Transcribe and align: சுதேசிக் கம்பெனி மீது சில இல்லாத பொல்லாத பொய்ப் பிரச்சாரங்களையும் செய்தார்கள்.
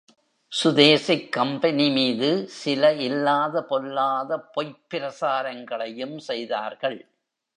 சுதேசிக் 0.51 1.31
கம்பெனி 1.31 1.89
மீது 1.89 2.47
சில 2.47 2.93
இல்லாத 2.93 3.63
பொல்லாத 3.63 4.39
பொய்ப் 4.39 4.81
பிரச்சாரங்களையும் 4.89 6.17
செய்தார்கள். 6.17 6.99